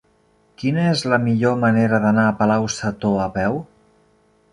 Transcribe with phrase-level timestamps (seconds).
[0.61, 3.61] Quina és la millor manera d'anar a Palau-sator a peu?